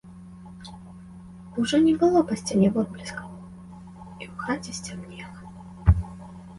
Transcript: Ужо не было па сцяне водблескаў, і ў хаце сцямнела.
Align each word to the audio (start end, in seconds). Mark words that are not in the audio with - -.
Ужо 1.65 1.77
не 1.87 1.93
было 2.05 2.25
па 2.33 2.39
сцяне 2.43 2.71
водблескаў, 2.79 3.29
і 4.21 4.23
ў 4.31 4.33
хаце 4.45 4.71
сцямнела. 4.83 6.07